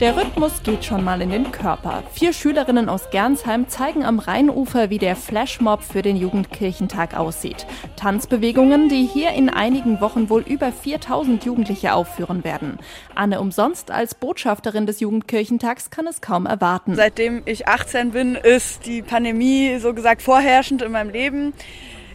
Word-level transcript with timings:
Der 0.00 0.16
Rhythmus 0.16 0.62
geht 0.62 0.84
schon 0.84 1.02
mal 1.02 1.20
in 1.20 1.30
den 1.30 1.50
Körper. 1.50 2.04
Vier 2.12 2.32
Schülerinnen 2.32 2.88
aus 2.88 3.10
Gernsheim 3.10 3.68
zeigen 3.68 4.04
am 4.04 4.20
Rheinufer, 4.20 4.90
wie 4.90 4.98
der 4.98 5.16
Flashmob 5.16 5.82
für 5.82 6.02
den 6.02 6.16
Jugendkirchentag 6.16 7.16
aussieht. 7.18 7.66
Tanzbewegungen, 7.96 8.88
die 8.88 9.06
hier 9.06 9.32
in 9.32 9.50
einigen 9.50 10.00
Wochen 10.00 10.30
wohl 10.30 10.42
über 10.42 10.70
4000 10.70 11.44
Jugendliche 11.44 11.94
aufführen 11.94 12.44
werden. 12.44 12.78
Anne 13.16 13.40
Umsonst 13.40 13.90
als 13.90 14.14
Botschafterin 14.14 14.86
des 14.86 15.00
Jugendkirchentags 15.00 15.90
kann 15.90 16.06
es 16.06 16.20
kaum 16.20 16.46
erwarten. 16.46 16.94
Seitdem 16.94 17.42
ich 17.44 17.66
18 17.66 18.12
bin, 18.12 18.36
ist 18.36 18.86
die 18.86 19.02
Pandemie 19.02 19.78
so 19.80 19.94
gesagt 19.94 20.22
vorherrschend 20.22 20.80
in 20.80 20.92
meinem 20.92 21.10
Leben. 21.10 21.54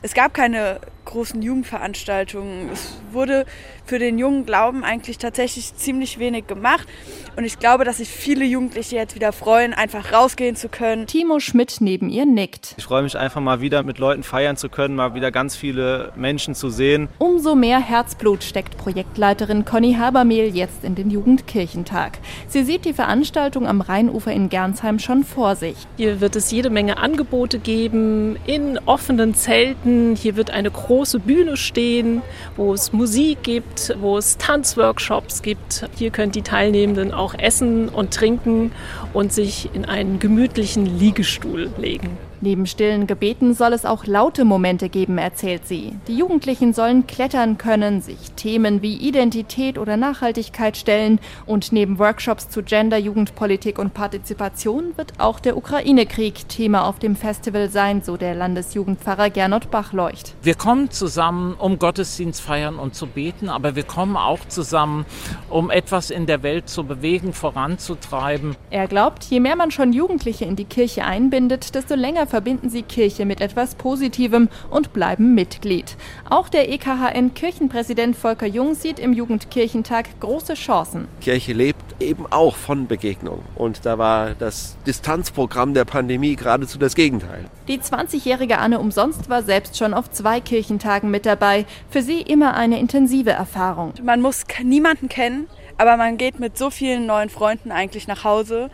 Es 0.02 0.14
gab 0.14 0.34
keine 0.34 0.80
großen 1.14 1.42
Jugendveranstaltungen. 1.44 2.70
Es 2.74 2.98
wurde 3.12 3.46
für 3.86 4.00
den 4.00 4.18
jungen 4.18 4.46
Glauben 4.46 4.84
eigentlich 4.84 5.20
tatsächlich 5.20 5.76
ziemlich 5.76 6.18
wenig 6.18 6.48
gemacht. 6.48 6.88
Und 7.36 7.44
ich 7.44 7.60
glaube, 7.60 7.84
dass 7.84 7.98
sich 7.98 8.10
viele 8.10 8.46
Jugendliche 8.46 8.96
jetzt 8.96 9.14
wieder 9.14 9.32
freuen, 9.32 9.74
einfach 9.74 10.12
rausgehen 10.12 10.56
zu 10.56 10.70
können. 10.70 11.06
Timo 11.06 11.40
Schmidt 11.40 11.78
neben 11.82 12.10
ihr 12.10 12.26
nickt. 12.26 12.74
Ich 12.78 12.86
freue 12.86 13.04
mich 13.04 13.18
einfach 13.18 13.42
mal 13.42 13.62
wieder 13.62 13.84
mit 13.84 14.00
Leuten 14.00 14.24
feiern 14.24 14.58
zu 14.58 14.70
können, 14.70 14.96
mal 14.96 15.14
wieder 15.14 15.32
ganz 15.32 15.56
viele 15.56 16.12
Menschen 16.16 16.56
zu 16.56 16.70
sehen. 16.70 17.10
Umso 17.20 17.54
mehr 17.54 17.80
Herzblut 17.80 18.44
steckt 18.44 18.78
Projektleiterin 18.78 19.66
Conny 19.66 19.94
Habermehl 19.94 20.56
jetzt 20.56 20.84
in 20.84 20.96
den 20.96 21.12
Jugendkirchentag. 21.12 22.20
Sie 22.48 22.64
sieht 22.64 22.86
die 22.86 22.94
Veranstaltung 22.94 23.68
am 23.68 23.82
Rheinufer 23.82 24.32
in 24.32 24.50
Gernsheim 24.50 24.98
schon 24.98 25.24
vor 25.24 25.56
sich. 25.56 25.76
Hier 25.98 26.22
wird 26.22 26.36
es 26.36 26.50
jede 26.50 26.72
Menge 26.72 26.98
Angebote 26.98 27.60
geben 27.60 28.38
in 28.48 28.80
offenen 28.86 29.36
Zelten. 29.36 30.16
Hier 30.16 30.36
wird 30.36 30.50
eine 30.50 30.72
große 30.72 31.03
große 31.04 31.20
Bühne 31.20 31.58
stehen, 31.58 32.22
wo 32.56 32.74
es 32.74 32.94
Musik 32.94 33.44
gibt, 33.44 33.94
wo 34.00 34.18
es 34.18 34.38
Tanzworkshops 34.38 35.42
gibt. 35.42 35.86
Hier 35.98 36.12
können 36.12 36.32
die 36.32 36.44
Teilnehmenden 36.44 37.14
auch 37.14 37.34
essen 37.38 37.90
und 37.90 38.14
trinken 38.14 38.72
und 39.12 39.34
sich 39.34 39.70
in 39.74 39.84
einen 39.84 40.20
gemütlichen 40.20 40.86
Liegestuhl 40.86 41.70
legen. 41.78 42.18
Neben 42.44 42.66
stillen 42.66 43.08
Gebeten 43.08 43.54
soll 43.54 43.72
es 43.72 43.86
auch 43.86 44.06
laute 44.06 44.44
Momente 44.44 44.90
geben, 44.90 45.18
erzählt 45.18 45.66
sie. 45.66 45.94
Die 46.10 46.18
Jugendlichen 46.18 46.74
sollen 46.74 47.08
klettern 47.08 47.58
können, 47.58 48.02
sich 48.02 48.32
Themen 48.36 48.82
wie 48.82 48.96
Identität 48.96 49.78
oder 49.78 49.96
Nachhaltigkeit 49.96 50.76
stellen 50.76 51.20
und 51.46 51.72
neben 51.72 52.00
Workshops 52.00 52.50
zu 52.50 52.62
Gender, 52.62 52.98
Jugendpolitik 52.98 53.80
und 53.80 53.94
Partizipation 53.94 54.92
wird 54.98 55.14
auch 55.20 55.40
der 55.40 55.56
Ukraine-Krieg 55.56 56.50
Thema 56.50 56.86
auf 56.86 57.00
dem 57.00 57.16
Festival 57.16 57.70
sein, 57.70 58.02
so 58.04 58.18
der 58.18 58.36
Landesjugendpfarrer 58.36 59.30
Gernot 59.30 59.72
Bachleucht. 59.72 60.36
Wir 60.42 60.56
kommen 60.56 60.92
zusammen, 60.94 61.56
um 61.58 61.80
Gottesdienst 61.80 62.42
feiern 62.42 62.78
und 62.78 62.96
zu 62.96 63.08
beten, 63.08 63.50
aber 63.50 63.76
wir 63.76 63.84
kommen 63.84 64.16
auch 64.16 64.40
zusammen, 64.48 65.06
um 65.50 65.70
etwas 65.70 66.10
in 66.10 66.26
der 66.26 66.44
Welt 66.44 66.70
zu 66.70 66.84
bewegen, 66.84 67.34
voranzutreiben. 67.34 68.56
Er 68.70 68.88
glaubt, 68.88 69.24
je 69.26 69.40
mehr 69.40 69.56
man 69.56 69.72
schon 69.72 69.94
Jugendliche 69.94 70.46
in 70.46 70.56
die 70.56 70.66
Kirche 70.66 71.04
einbindet, 71.04 71.76
desto 71.76 71.96
länger 71.96 72.28
verbinden 72.28 72.70
sie 72.70 72.84
Kirche 72.84 73.26
mit 73.26 73.42
etwas 73.42 73.76
Positivem 73.76 74.50
und 74.70 74.94
bleiben 74.94 75.34
Mitglied. 75.34 75.98
Auch 76.30 76.50
der 76.50 76.70
EKHN-Kirchenpräsident 76.72 78.16
Volker 78.16 78.48
Jung 78.48 78.76
sieht 78.76 79.00
im 79.00 79.14
Jugendkirchentag 79.14 80.20
große 80.20 80.54
Chancen. 80.54 81.08
Kirche 81.22 81.54
lebt 81.54 81.84
eben 82.00 82.26
auch 82.30 82.56
von 82.56 82.88
Begegnung. 82.88 83.40
Und 83.56 83.86
da 83.86 83.98
war 83.98 84.36
das 84.36 84.78
Distanzprogramm 84.86 85.74
der 85.74 85.86
Pandemie 85.86 86.36
geradezu 86.36 86.78
das 86.78 86.96
Gegenteil. 86.96 87.46
Die 87.68 87.80
20-jährige 87.80 88.58
Anne 88.58 88.80
Umsonst 88.80 89.30
war 89.30 89.42
selbst 89.42 89.78
schon 89.78 89.94
auf 89.94 90.12
zwei 90.12 90.42
Kirchentagen 90.74 91.12
mit 91.12 91.26
dabei. 91.26 91.66
Für 91.90 92.02
sie 92.02 92.22
immer 92.22 92.56
eine 92.56 92.80
intensive 92.80 93.32
Erfahrung. 93.32 93.94
Man 94.02 94.22
muss 94.22 94.44
niemanden 94.64 95.10
kennen, 95.10 95.48
aber 95.78 95.98
man 95.98 96.18
geht 96.18 96.40
mit 96.40 96.58
so 96.58 96.70
vielen 96.70 97.06
neuen 97.06 97.30
Freunden 97.30 97.72
eigentlich 97.72 98.08
nach 98.08 98.24
Hause. 98.24 98.70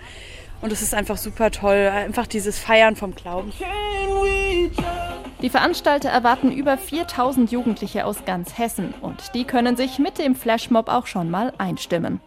Und 0.62 0.72
es 0.72 0.82
ist 0.82 0.94
einfach 0.94 1.18
super 1.18 1.52
toll, 1.52 1.90
einfach 1.94 2.28
dieses 2.28 2.60
Feiern 2.60 2.96
vom 2.96 3.16
Glauben. 3.16 3.54
Die 5.42 5.50
Veranstalter 5.50 6.10
erwarten 6.10 6.52
über 6.52 6.78
4000 6.78 7.52
Jugendliche 7.52 8.06
aus 8.06 8.26
ganz 8.26 8.58
Hessen 8.58 8.94
und 9.02 9.34
die 9.34 9.46
können 9.46 9.78
sich 9.78 10.00
mit 10.00 10.20
dem 10.20 10.36
Flashmob 10.36 10.90
auch 10.90 11.08
schon 11.08 11.30
mal 11.30 11.54
einstimmen. 11.58 12.20